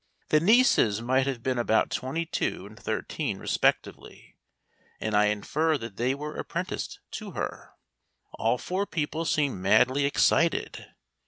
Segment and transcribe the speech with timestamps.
[0.29, 4.35] The nieces might have been about twenty two and thirteen respectively,
[4.99, 7.73] and I infer that they were apprenticed to her.
[8.39, 10.87] All four people seemed madly excited.